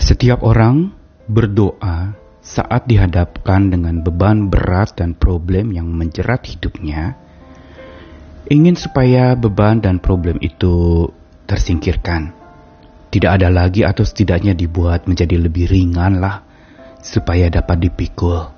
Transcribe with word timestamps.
Setiap 0.00 0.40
orang 0.40 0.96
berdoa 1.28 2.16
saat 2.40 2.88
dihadapkan 2.88 3.68
dengan 3.68 4.00
beban 4.00 4.48
berat 4.48 4.96
dan 4.96 5.12
problem 5.12 5.76
yang 5.76 5.92
menjerat 5.92 6.40
hidupnya, 6.48 7.20
ingin 8.48 8.80
supaya 8.80 9.36
beban 9.36 9.84
dan 9.84 10.00
problem 10.00 10.40
itu 10.40 11.04
tersingkirkan. 11.44 12.32
Tidak 13.12 13.28
ada 13.28 13.52
lagi 13.52 13.84
atau 13.84 14.00
setidaknya 14.00 14.56
dibuat 14.56 15.04
menjadi 15.04 15.36
lebih 15.36 15.68
ringan 15.68 16.16
lah 16.16 16.40
supaya 17.04 17.52
dapat 17.52 17.90
dipikul. 17.90 18.56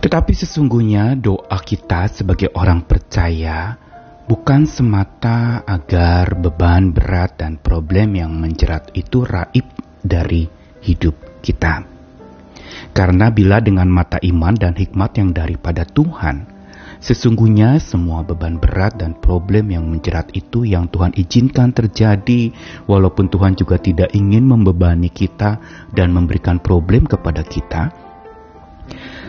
Tetapi 0.00 0.32
sesungguhnya 0.32 1.12
doa 1.12 1.60
kita 1.60 2.08
sebagai 2.08 2.56
orang 2.56 2.88
percaya 2.88 3.83
bukan 4.24 4.64
semata 4.64 5.60
agar 5.68 6.32
beban 6.40 6.96
berat 6.96 7.36
dan 7.36 7.60
problem 7.60 8.16
yang 8.16 8.32
menjerat 8.32 8.88
itu 8.96 9.20
raib 9.24 9.68
dari 10.00 10.48
hidup 10.80 11.16
kita. 11.44 11.84
Karena 12.94 13.28
bila 13.28 13.60
dengan 13.60 13.90
mata 13.90 14.16
iman 14.22 14.54
dan 14.56 14.72
hikmat 14.78 15.18
yang 15.20 15.34
daripada 15.34 15.84
Tuhan, 15.84 16.46
sesungguhnya 17.02 17.76
semua 17.82 18.24
beban 18.24 18.56
berat 18.56 18.96
dan 18.96 19.18
problem 19.18 19.68
yang 19.74 19.84
menjerat 19.90 20.32
itu 20.32 20.64
yang 20.64 20.88
Tuhan 20.88 21.12
izinkan 21.18 21.74
terjadi, 21.74 22.54
walaupun 22.88 23.28
Tuhan 23.28 23.58
juga 23.58 23.76
tidak 23.76 24.14
ingin 24.16 24.46
membebani 24.46 25.10
kita 25.12 25.60
dan 25.92 26.14
memberikan 26.14 26.62
problem 26.62 27.04
kepada 27.04 27.42
kita. 27.44 27.92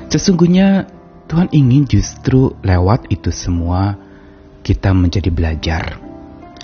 Sesungguhnya 0.08 0.88
Tuhan 1.26 1.50
ingin 1.50 1.90
justru 1.90 2.54
lewat 2.62 3.10
itu 3.10 3.34
semua 3.34 4.05
kita 4.66 4.98
menjadi 4.98 5.30
belajar. 5.30 6.02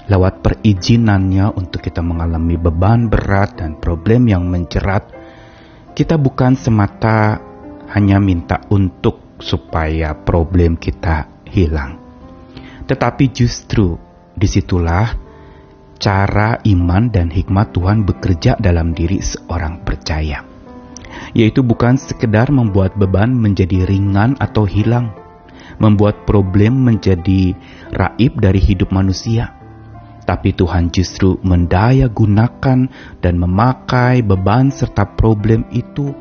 Lewat 0.10 0.42
perizinannya 0.42 1.54
untuk 1.54 1.86
kita 1.86 2.02
mengalami 2.02 2.58
beban 2.58 3.06
berat 3.06 3.62
dan 3.62 3.78
problem 3.78 4.26
yang 4.26 4.50
menjerat, 4.50 5.06
kita 5.94 6.18
bukan 6.18 6.58
semata 6.58 7.38
hanya 7.94 8.18
minta 8.18 8.66
untuk 8.74 9.38
supaya 9.38 10.18
problem 10.18 10.82
kita 10.82 11.46
hilang. 11.46 12.02
Tetapi 12.90 13.30
justru 13.30 13.94
di 14.34 14.50
situlah 14.50 15.14
cara 16.02 16.58
iman 16.66 17.14
dan 17.14 17.30
hikmat 17.30 17.78
Tuhan 17.78 18.02
bekerja 18.02 18.58
dalam 18.58 18.98
diri 18.98 19.22
seorang 19.22 19.86
percaya. 19.86 20.42
Yaitu 21.38 21.62
bukan 21.62 22.02
sekedar 22.02 22.50
membuat 22.50 22.98
beban 22.98 23.32
menjadi 23.32 23.86
ringan 23.86 24.34
atau 24.42 24.66
hilang, 24.66 25.21
membuat 25.82 26.30
problem 26.30 26.86
menjadi 26.86 27.58
raib 27.90 28.38
dari 28.38 28.62
hidup 28.62 28.94
manusia. 28.94 29.58
Tapi 30.22 30.54
Tuhan 30.54 30.94
justru 30.94 31.42
mendaya 31.42 32.06
gunakan 32.06 32.86
dan 33.20 33.34
memakai 33.42 34.22
beban 34.22 34.70
serta 34.70 35.18
problem 35.18 35.66
itu 35.74 36.14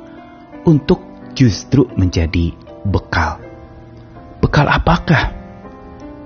untuk 0.65 1.05
justru 1.37 1.85
menjadi 1.95 2.57
bekal. 2.89 3.39
Bekal 4.41 4.67
apakah? 4.73 5.37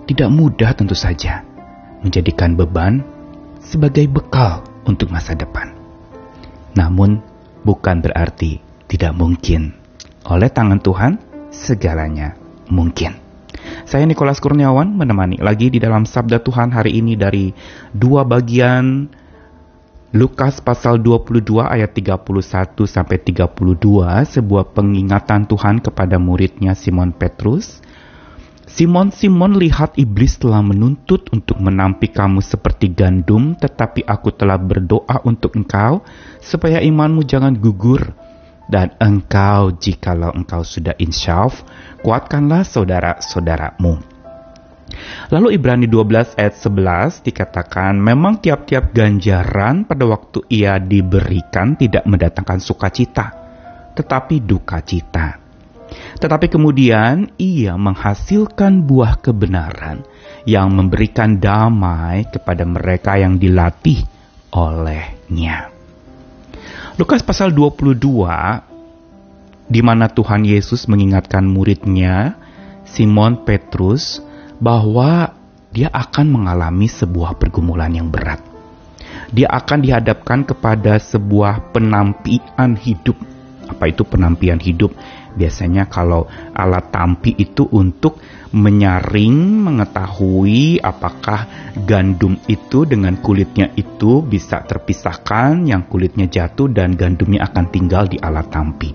Tidak 0.04 0.30
mudah 0.30 0.76
tentu 0.76 0.94
saja 0.94 1.42
menjadikan 2.04 2.54
beban 2.54 3.00
sebagai 3.64 4.04
bekal 4.06 4.60
untuk 4.84 5.08
masa 5.08 5.32
depan. 5.32 5.72
Namun 6.76 7.24
bukan 7.64 8.04
berarti 8.04 8.60
tidak 8.86 9.16
mungkin. 9.16 9.72
Oleh 10.28 10.52
tangan 10.52 10.78
Tuhan 10.84 11.12
segalanya 11.48 12.36
mungkin. 12.68 13.23
Saya 13.84 14.08
Nikolas 14.08 14.40
Kurniawan 14.40 14.96
menemani 14.96 15.36
lagi 15.44 15.68
di 15.68 15.76
dalam 15.76 16.08
Sabda 16.08 16.40
Tuhan 16.40 16.72
hari 16.72 17.04
ini 17.04 17.20
dari 17.20 17.52
dua 17.92 18.24
bagian 18.24 19.12
Lukas 20.16 20.64
pasal 20.64 21.04
22 21.04 21.44
ayat 21.60 21.92
31 21.92 22.24
sampai 22.88 23.20
32 23.20 23.44
sebuah 24.24 24.64
pengingatan 24.72 25.44
Tuhan 25.44 25.84
kepada 25.84 26.16
muridnya 26.16 26.72
Simon 26.72 27.12
Petrus. 27.12 27.84
Simon 28.64 29.12
Simon 29.12 29.60
lihat 29.60 30.00
iblis 30.00 30.40
telah 30.40 30.64
menuntut 30.64 31.28
untuk 31.28 31.60
menampi 31.60 32.08
kamu 32.08 32.40
seperti 32.40 32.88
gandum 32.88 33.52
tetapi 33.52 34.00
aku 34.08 34.32
telah 34.32 34.56
berdoa 34.56 35.20
untuk 35.28 35.60
engkau 35.60 36.00
supaya 36.40 36.80
imanmu 36.80 37.20
jangan 37.28 37.52
gugur 37.52 38.16
dan 38.68 38.96
engkau 39.00 39.74
jikalau 39.76 40.32
engkau 40.32 40.64
sudah 40.64 40.96
insyaf, 40.96 41.64
kuatkanlah 42.00 42.64
saudara-saudaramu. 42.64 44.14
Lalu 45.32 45.58
Ibrani 45.58 45.86
12 45.90 46.38
ayat 46.38 46.54
11 46.54 47.26
dikatakan, 47.26 47.96
memang 47.98 48.38
tiap-tiap 48.38 48.94
ganjaran 48.94 49.88
pada 49.88 50.04
waktu 50.06 50.44
ia 50.52 50.78
diberikan 50.78 51.74
tidak 51.74 52.04
mendatangkan 52.06 52.60
sukacita, 52.62 53.26
tetapi 53.96 54.44
duka 54.44 54.78
cita. 54.84 55.42
Tetapi 55.94 56.46
kemudian 56.50 57.34
ia 57.38 57.74
menghasilkan 57.78 58.82
buah 58.82 59.18
kebenaran 59.20 60.02
yang 60.44 60.72
memberikan 60.74 61.38
damai 61.38 62.26
kepada 62.28 62.66
mereka 62.66 63.16
yang 63.18 63.38
dilatih 63.38 64.02
olehnya. 64.54 65.73
Lukas 66.94 67.22
pasal 67.26 67.50
22 67.50 67.98
di 69.68 69.80
mana 69.80 70.12
Tuhan 70.12 70.44
Yesus 70.44 70.84
mengingatkan 70.86 71.44
muridnya 71.44 72.36
Simon 72.84 73.42
Petrus 73.48 74.20
bahwa 74.60 75.32
dia 75.74 75.90
akan 75.90 76.30
mengalami 76.30 76.86
sebuah 76.86 77.34
pergumulan 77.34 77.90
yang 77.90 78.06
berat. 78.06 78.38
Dia 79.34 79.50
akan 79.50 79.82
dihadapkan 79.82 80.46
kepada 80.46 81.00
sebuah 81.02 81.74
penampian 81.74 82.78
hidup. 82.78 83.18
Apa 83.66 83.90
itu 83.90 84.04
penampian 84.04 84.60
hidup? 84.60 84.94
Biasanya 85.34 85.90
kalau 85.90 86.30
alat 86.54 86.94
tampi 86.94 87.34
itu 87.34 87.66
untuk 87.74 88.22
menyaring, 88.54 89.66
mengetahui 89.66 90.78
apakah 90.78 91.72
gandum 91.82 92.38
itu 92.46 92.86
dengan 92.86 93.18
kulitnya 93.18 93.74
itu 93.74 94.22
bisa 94.22 94.62
terpisahkan, 94.62 95.66
yang 95.66 95.90
kulitnya 95.90 96.30
jatuh 96.30 96.70
dan 96.70 96.94
gandumnya 96.94 97.50
akan 97.50 97.66
tinggal 97.66 98.06
di 98.06 98.16
alat 98.22 98.46
tampi. 98.46 98.94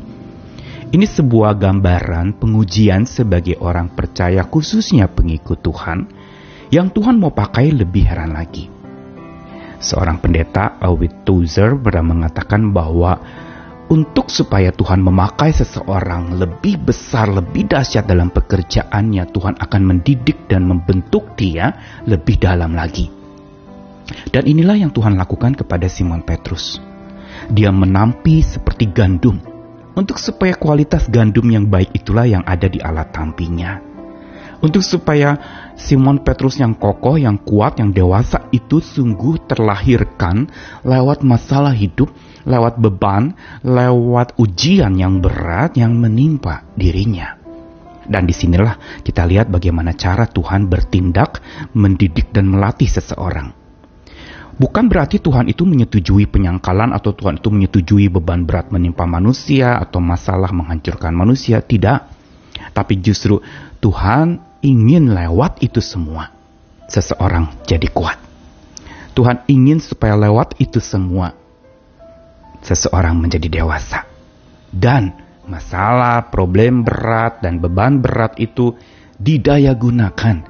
Ini 0.90 1.06
sebuah 1.06 1.54
gambaran 1.60 2.42
pengujian 2.42 3.06
sebagai 3.06 3.62
orang 3.62 3.94
percaya 3.94 4.42
khususnya 4.42 5.06
pengikut 5.06 5.62
Tuhan 5.62 6.10
yang 6.74 6.90
Tuhan 6.90 7.22
mau 7.22 7.30
pakai 7.30 7.70
lebih 7.70 8.10
heran 8.10 8.34
lagi. 8.34 8.70
Seorang 9.80 10.20
pendeta, 10.20 10.82
Awit 10.82 11.24
Tozer, 11.24 11.78
pernah 11.78 12.12
mengatakan 12.12 12.74
bahwa 12.74 13.16
untuk 13.90 14.30
supaya 14.30 14.70
Tuhan 14.70 15.02
memakai 15.02 15.50
seseorang 15.50 16.38
lebih 16.38 16.78
besar, 16.78 17.26
lebih 17.26 17.66
dahsyat 17.66 18.06
dalam 18.06 18.30
pekerjaannya, 18.30 19.26
Tuhan 19.34 19.58
akan 19.58 19.82
mendidik 19.82 20.46
dan 20.46 20.70
membentuk 20.70 21.34
dia 21.34 21.74
lebih 22.06 22.38
dalam 22.38 22.78
lagi. 22.78 23.10
Dan 24.30 24.46
inilah 24.46 24.78
yang 24.78 24.94
Tuhan 24.94 25.18
lakukan 25.18 25.58
kepada 25.58 25.90
Simon 25.90 26.22
Petrus. 26.22 26.78
Dia 27.50 27.74
menampi 27.74 28.46
seperti 28.46 28.94
gandum, 28.94 29.42
untuk 29.98 30.22
supaya 30.22 30.54
kualitas 30.54 31.10
gandum 31.10 31.50
yang 31.50 31.66
baik 31.66 31.90
itulah 31.98 32.30
yang 32.30 32.46
ada 32.46 32.70
di 32.70 32.78
alat 32.78 33.10
tampinya. 33.10 33.82
Untuk 34.60 34.84
supaya 34.84 35.40
Simon 35.80 36.22
Petrus 36.22 36.60
yang 36.60 36.76
kokoh, 36.76 37.16
yang 37.16 37.40
kuat, 37.42 37.80
yang 37.80 37.96
dewasa 37.96 38.52
itu 38.52 38.84
sungguh 38.84 39.48
terlahirkan 40.20 40.52
lewat 40.84 41.24
masalah 41.24 41.72
hidup 41.72 42.12
lewat 42.44 42.80
beban, 42.82 43.36
lewat 43.62 44.36
ujian 44.40 44.96
yang 44.96 45.24
berat 45.24 45.76
yang 45.76 45.96
menimpa 45.96 46.66
dirinya. 46.74 47.36
Dan 48.10 48.26
di 48.26 48.34
sinilah 48.34 49.04
kita 49.06 49.22
lihat 49.28 49.54
bagaimana 49.54 49.94
cara 49.94 50.26
Tuhan 50.26 50.66
bertindak, 50.66 51.44
mendidik 51.78 52.34
dan 52.34 52.50
melatih 52.50 52.90
seseorang. 52.90 53.54
Bukan 54.60 54.90
berarti 54.90 55.22
Tuhan 55.22 55.46
itu 55.48 55.64
menyetujui 55.64 56.26
penyangkalan 56.26 56.92
atau 56.92 57.14
Tuhan 57.14 57.38
itu 57.38 57.54
menyetujui 57.54 58.10
beban 58.10 58.44
berat 58.44 58.74
menimpa 58.74 59.06
manusia 59.06 59.78
atau 59.78 60.02
masalah 60.02 60.50
menghancurkan 60.50 61.14
manusia, 61.14 61.62
tidak. 61.62 62.10
Tapi 62.74 62.98
justru 62.98 63.40
Tuhan 63.78 64.42
ingin 64.66 65.14
lewat 65.14 65.62
itu 65.62 65.80
semua 65.80 66.34
seseorang 66.90 67.62
jadi 67.64 67.88
kuat. 67.94 68.29
Tuhan 69.14 69.46
ingin 69.50 69.82
supaya 69.82 70.16
lewat 70.16 70.58
itu 70.62 70.78
semua 70.80 71.36
seseorang 72.64 73.16
menjadi 73.18 73.62
dewasa. 73.62 74.06
Dan 74.70 75.16
masalah, 75.50 76.30
problem 76.30 76.86
berat, 76.86 77.42
dan 77.42 77.58
beban 77.58 78.00
berat 78.00 78.38
itu 78.38 78.78
didaya 79.18 79.74
gunakan 79.74 80.46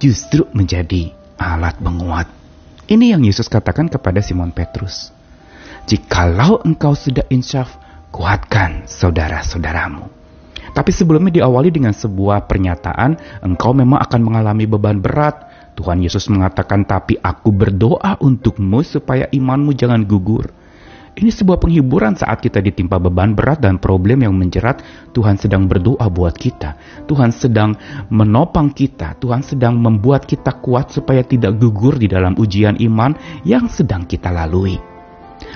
justru 0.00 0.48
menjadi 0.52 1.14
alat 1.38 1.78
penguat. 1.78 2.28
Ini 2.90 3.14
yang 3.14 3.22
Yesus 3.22 3.46
katakan 3.46 3.86
kepada 3.86 4.18
Simon 4.18 4.50
Petrus. 4.50 5.14
Jikalau 5.86 6.60
engkau 6.66 6.92
sudah 6.98 7.22
insyaf, 7.30 7.78
kuatkan 8.10 8.90
saudara-saudaramu. 8.90 10.10
Tapi 10.70 10.90
sebelumnya 10.94 11.42
diawali 11.42 11.70
dengan 11.70 11.94
sebuah 11.94 12.46
pernyataan, 12.46 13.42
engkau 13.42 13.74
memang 13.74 13.98
akan 14.02 14.20
mengalami 14.22 14.66
beban 14.66 14.98
berat. 15.02 15.49
Tuhan 15.80 16.04
Yesus 16.04 16.28
mengatakan, 16.28 16.84
tapi 16.84 17.16
aku 17.16 17.48
berdoa 17.56 18.20
untukmu 18.20 18.84
supaya 18.84 19.24
imanmu 19.32 19.72
jangan 19.72 20.04
gugur. 20.04 20.52
Ini 21.16 21.32
sebuah 21.32 21.56
penghiburan 21.56 22.20
saat 22.20 22.44
kita 22.44 22.60
ditimpa 22.60 23.00
beban 23.00 23.32
berat 23.32 23.64
dan 23.64 23.80
problem 23.80 24.22
yang 24.22 24.36
menjerat. 24.36 24.84
Tuhan 25.16 25.40
sedang 25.40 25.64
berdoa 25.64 26.04
buat 26.12 26.36
kita. 26.36 26.76
Tuhan 27.08 27.32
sedang 27.32 27.74
menopang 28.12 28.70
kita. 28.70 29.16
Tuhan 29.16 29.40
sedang 29.40 29.80
membuat 29.80 30.28
kita 30.28 30.60
kuat 30.60 30.92
supaya 30.92 31.24
tidak 31.24 31.56
gugur 31.56 31.96
di 31.96 32.06
dalam 32.06 32.36
ujian 32.36 32.76
iman 32.78 33.16
yang 33.42 33.66
sedang 33.72 34.04
kita 34.04 34.30
lalui. 34.30 34.76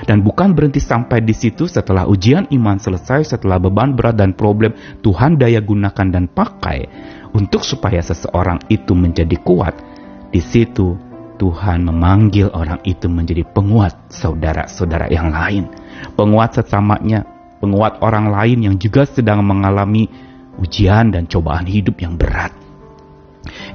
Dan 0.08 0.24
bukan 0.24 0.56
berhenti 0.56 0.82
sampai 0.82 1.22
di 1.22 1.36
situ 1.36 1.68
setelah 1.70 2.08
ujian 2.08 2.50
iman 2.50 2.80
selesai, 2.80 3.36
setelah 3.36 3.60
beban 3.60 3.94
berat 3.94 4.18
dan 4.18 4.34
problem 4.34 4.74
Tuhan 5.04 5.38
daya 5.38 5.60
gunakan 5.62 6.08
dan 6.10 6.26
pakai 6.26 6.88
untuk 7.30 7.62
supaya 7.62 8.02
seseorang 8.02 8.58
itu 8.72 8.90
menjadi 8.96 9.38
kuat. 9.44 9.93
Di 10.34 10.42
situ 10.42 10.98
Tuhan 11.38 11.86
memanggil 11.86 12.50
orang 12.50 12.82
itu 12.82 13.06
menjadi 13.06 13.46
penguat 13.46 14.10
saudara-saudara 14.10 15.06
yang 15.06 15.30
lain, 15.30 15.70
penguat 16.18 16.58
sesamanya, 16.58 17.22
penguat 17.62 18.02
orang 18.02 18.34
lain 18.34 18.66
yang 18.66 18.74
juga 18.74 19.06
sedang 19.06 19.46
mengalami 19.46 20.10
ujian 20.58 21.14
dan 21.14 21.30
cobaan 21.30 21.70
hidup 21.70 22.02
yang 22.02 22.18
berat. 22.18 22.50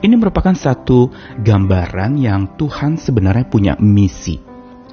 Ini 0.04 0.20
merupakan 0.20 0.52
satu 0.52 1.08
gambaran 1.40 2.20
yang 2.20 2.60
Tuhan 2.60 3.00
sebenarnya 3.00 3.48
punya 3.48 3.74
misi 3.80 4.49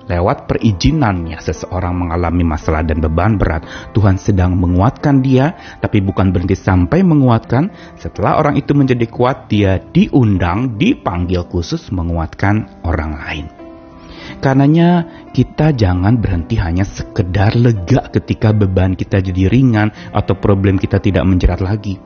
Lewat 0.07 0.47
perizinannya 0.47 1.35
seseorang 1.43 1.99
mengalami 1.99 2.47
masalah 2.47 2.87
dan 2.87 3.03
beban 3.03 3.35
berat, 3.35 3.67
Tuhan 3.91 4.23
sedang 4.23 4.55
menguatkan 4.55 5.19
dia, 5.19 5.59
tapi 5.83 5.99
bukan 5.99 6.31
berhenti 6.31 6.55
sampai 6.55 7.03
menguatkan. 7.03 7.75
Setelah 7.99 8.39
orang 8.39 8.55
itu 8.55 8.71
menjadi 8.71 9.03
kuat, 9.11 9.51
dia 9.51 9.83
diundang, 9.83 10.79
dipanggil 10.79 11.43
khusus 11.51 11.91
menguatkan 11.91 12.87
orang 12.87 13.19
lain. 13.19 13.47
Karenanya 14.39 15.07
kita 15.35 15.75
jangan 15.75 16.23
berhenti 16.23 16.55
hanya 16.55 16.87
sekedar 16.87 17.59
lega 17.59 18.07
ketika 18.11 18.55
beban 18.55 18.95
kita 18.95 19.19
jadi 19.19 19.51
ringan 19.51 19.91
atau 20.15 20.39
problem 20.39 20.79
kita 20.79 21.03
tidak 21.03 21.27
menjerat 21.27 21.59
lagi. 21.59 21.99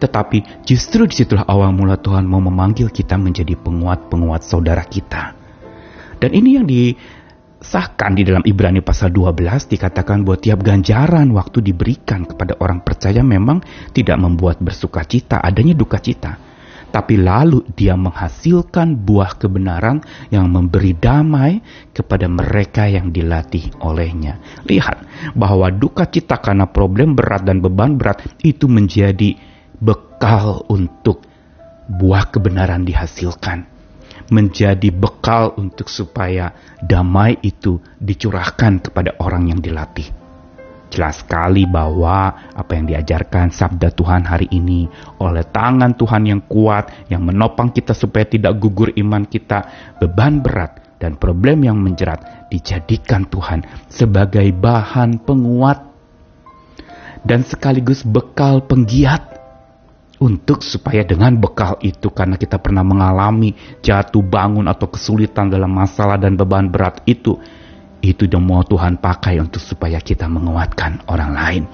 Tetapi 0.00 0.64
justru 0.66 1.04
di 1.06 1.14
situlah 1.14 1.44
awal 1.46 1.70
mula 1.76 2.00
Tuhan 2.00 2.24
mau 2.24 2.40
memanggil 2.40 2.88
kita 2.88 3.20
menjadi 3.20 3.54
penguat-penguat 3.54 4.42
saudara 4.42 4.82
kita. 4.82 5.36
Dan 6.20 6.36
ini 6.36 6.56
yang 6.56 6.64
di 6.68 6.96
Sahkan 7.60 8.16
di 8.16 8.24
dalam 8.24 8.40
Ibrani 8.40 8.80
pasal 8.80 9.12
12 9.12 9.68
dikatakan 9.76 10.24
bahwa 10.24 10.40
tiap 10.40 10.64
ganjaran 10.64 11.28
waktu 11.36 11.60
diberikan 11.60 12.24
kepada 12.24 12.56
orang 12.56 12.80
percaya 12.80 13.20
memang 13.20 13.60
tidak 13.92 14.16
membuat 14.16 14.64
bersuka 14.64 15.04
cita, 15.04 15.44
adanya 15.44 15.76
duka 15.76 16.00
cita. 16.00 16.40
Tapi 16.88 17.20
lalu 17.20 17.62
dia 17.76 18.00
menghasilkan 18.00 19.04
buah 19.04 19.36
kebenaran 19.36 20.00
yang 20.32 20.48
memberi 20.48 20.96
damai 20.96 21.60
kepada 21.92 22.26
mereka 22.26 22.88
yang 22.88 23.12
dilatih 23.12 23.76
olehnya. 23.84 24.40
Lihat 24.64 25.04
bahwa 25.36 25.68
duka 25.68 26.08
cita 26.08 26.40
karena 26.40 26.64
problem 26.64 27.12
berat 27.12 27.44
dan 27.44 27.60
beban 27.60 28.00
berat 28.00 28.24
itu 28.40 28.66
menjadi 28.72 29.36
bekal 29.78 30.64
untuk 30.72 31.28
buah 31.92 32.32
kebenaran 32.32 32.88
dihasilkan 32.88 33.79
menjadi 34.28 34.92
bekal 34.92 35.56
untuk 35.56 35.88
supaya 35.88 36.52
damai 36.84 37.40
itu 37.40 37.80
dicurahkan 37.96 38.90
kepada 38.90 39.16
orang 39.24 39.48
yang 39.48 39.60
dilatih. 39.64 40.12
Jelas 40.90 41.22
sekali 41.22 41.70
bahwa 41.70 42.50
apa 42.50 42.74
yang 42.74 42.90
diajarkan 42.90 43.54
sabda 43.54 43.94
Tuhan 43.94 44.26
hari 44.26 44.50
ini 44.50 44.90
oleh 45.22 45.46
tangan 45.46 45.94
Tuhan 45.94 46.26
yang 46.26 46.42
kuat 46.50 47.06
yang 47.06 47.22
menopang 47.22 47.70
kita 47.70 47.94
supaya 47.94 48.26
tidak 48.26 48.58
gugur 48.58 48.90
iman 48.98 49.22
kita, 49.22 49.94
beban 50.02 50.42
berat 50.42 50.98
dan 50.98 51.14
problem 51.14 51.62
yang 51.62 51.78
menjerat 51.78 52.50
dijadikan 52.50 53.22
Tuhan 53.30 53.62
sebagai 53.86 54.50
bahan 54.50 55.22
penguat 55.22 55.86
dan 57.22 57.46
sekaligus 57.46 58.02
bekal 58.02 58.66
penggiat 58.66 59.29
untuk 60.20 60.60
supaya 60.60 61.00
dengan 61.00 61.32
bekal 61.40 61.80
itu 61.80 62.12
karena 62.12 62.36
kita 62.36 62.60
pernah 62.60 62.84
mengalami 62.84 63.56
jatuh 63.80 64.20
bangun 64.20 64.68
atau 64.68 64.92
kesulitan 64.92 65.48
dalam 65.48 65.72
masalah 65.72 66.20
dan 66.20 66.36
beban 66.36 66.68
berat 66.68 67.00
itu 67.08 67.40
itu 68.00 68.24
dan 68.28 68.44
mau 68.44 68.64
Tuhan 68.64 69.00
pakai 69.00 69.40
untuk 69.40 69.60
supaya 69.60 70.00
kita 70.00 70.24
menguatkan 70.28 71.04
orang 71.08 71.30
lain. 71.36 71.64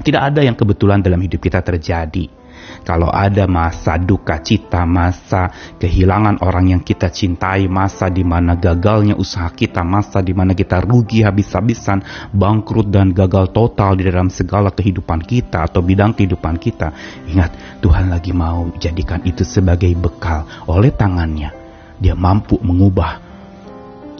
Tidak 0.00 0.22
ada 0.22 0.40
yang 0.40 0.56
kebetulan 0.56 1.02
dalam 1.02 1.20
hidup 1.20 1.42
kita 1.42 1.60
terjadi. 1.60 2.39
Kalau 2.80 3.12
ada 3.12 3.44
masa 3.44 4.00
duka 4.00 4.40
cita, 4.40 4.88
masa 4.88 5.52
kehilangan 5.76 6.40
orang 6.40 6.76
yang 6.76 6.82
kita 6.82 7.12
cintai, 7.12 7.68
masa 7.68 8.08
di 8.08 8.24
mana 8.24 8.56
gagalnya 8.56 9.14
usaha 9.14 9.52
kita, 9.52 9.84
masa 9.84 10.24
di 10.24 10.32
mana 10.32 10.56
kita 10.56 10.80
rugi 10.80 11.20
habis-habisan, 11.20 12.00
bangkrut 12.32 12.88
dan 12.88 13.12
gagal 13.12 13.52
total 13.52 14.00
di 14.00 14.08
dalam 14.08 14.32
segala 14.32 14.72
kehidupan 14.72 15.20
kita 15.22 15.68
atau 15.68 15.84
bidang 15.84 16.16
kehidupan 16.16 16.56
kita. 16.56 16.92
Ingat, 17.28 17.80
Tuhan 17.84 18.08
lagi 18.08 18.32
mau 18.32 18.72
jadikan 18.80 19.20
itu 19.28 19.44
sebagai 19.44 19.92
bekal 19.94 20.48
oleh 20.64 20.90
tangannya. 20.90 21.52
Dia 22.00 22.16
mampu 22.16 22.56
mengubah 22.64 23.20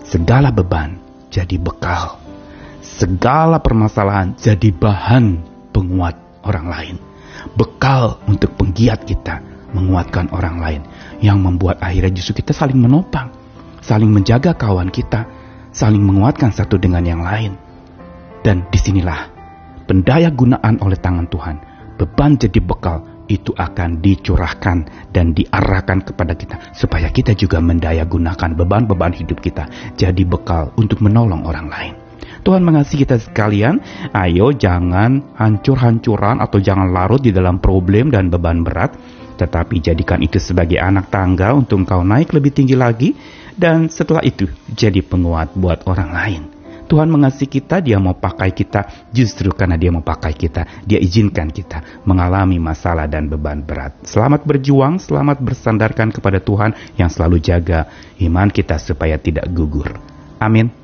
segala 0.05 0.53
beban 0.53 1.01
jadi 1.33 1.57
bekal. 1.57 2.21
Segala 2.81 3.61
permasalahan 3.61 4.37
jadi 4.37 4.69
bahan 4.73 5.41
penguat 5.73 6.17
orang 6.45 6.67
lain 6.69 7.10
bekal 7.57 8.21
untuk 8.29 8.55
penggiat 8.57 9.05
kita 9.05 9.41
menguatkan 9.71 10.31
orang 10.35 10.57
lain 10.59 10.83
yang 11.23 11.39
membuat 11.41 11.79
akhirnya 11.79 12.11
justru 12.19 12.43
kita 12.43 12.51
saling 12.51 12.79
menopang, 12.79 13.31
saling 13.81 14.11
menjaga 14.11 14.55
kawan 14.55 14.91
kita, 14.91 15.27
saling 15.71 16.03
menguatkan 16.03 16.51
satu 16.51 16.77
dengan 16.77 17.07
yang 17.07 17.23
lain. 17.23 17.55
Dan 18.41 18.67
di 18.73 18.79
sinilah 18.81 19.29
pendaya 19.85 20.33
gunaan 20.33 20.81
oleh 20.81 20.97
tangan 20.97 21.29
Tuhan, 21.29 21.57
beban 22.01 22.41
jadi 22.41 22.61
bekal 22.65 23.05
itu 23.31 23.55
akan 23.55 24.03
dicurahkan 24.03 24.79
dan 25.15 25.31
diarahkan 25.31 26.03
kepada 26.03 26.35
kita 26.35 26.75
supaya 26.75 27.07
kita 27.15 27.39
juga 27.39 27.63
mendaya 27.63 28.03
gunakan 28.03 28.59
beban-beban 28.59 29.15
hidup 29.15 29.39
kita 29.39 29.71
jadi 29.95 30.23
bekal 30.27 30.75
untuk 30.75 30.99
menolong 30.99 31.47
orang 31.47 31.71
lain. 31.71 32.00
Tuhan 32.41 32.65
mengasihi 32.65 33.05
kita 33.05 33.21
sekalian. 33.21 33.81
Ayo 34.17 34.53
jangan 34.57 35.37
hancur-hancuran 35.37 36.41
atau 36.41 36.59
jangan 36.59 36.89
larut 36.89 37.21
di 37.21 37.31
dalam 37.31 37.61
problem 37.61 38.09
dan 38.09 38.33
beban 38.33 38.65
berat. 38.65 38.97
Tetapi 39.37 39.81
jadikan 39.81 40.21
itu 40.21 40.37
sebagai 40.37 40.81
anak 40.81 41.09
tangga 41.09 41.53
untuk 41.57 41.85
engkau 41.85 42.05
naik 42.05 42.33
lebih 42.33 42.53
tinggi 42.53 42.77
lagi. 42.77 43.13
Dan 43.57 43.93
setelah 43.93 44.25
itu 44.25 44.49
jadi 44.73 45.05
penguat 45.05 45.53
buat 45.53 45.85
orang 45.85 46.11
lain. 46.13 46.43
Tuhan 46.91 47.07
mengasihi 47.07 47.47
kita, 47.47 47.79
dia 47.79 48.03
mau 48.03 48.19
pakai 48.19 48.51
kita 48.51 49.13
justru 49.15 49.55
karena 49.55 49.79
dia 49.79 49.95
mau 49.95 50.03
pakai 50.03 50.35
kita. 50.35 50.83
Dia 50.83 50.99
izinkan 50.99 51.55
kita 51.55 52.03
mengalami 52.03 52.59
masalah 52.59 53.07
dan 53.07 53.31
beban 53.31 53.63
berat. 53.63 54.03
Selamat 54.03 54.43
berjuang, 54.43 54.99
selamat 54.99 55.39
bersandarkan 55.39 56.11
kepada 56.11 56.43
Tuhan 56.43 56.75
yang 56.99 57.07
selalu 57.07 57.39
jaga 57.39 57.87
iman 58.19 58.51
kita 58.51 58.75
supaya 58.83 59.23
tidak 59.23 59.47
gugur. 59.55 59.95
Amin. 60.43 60.80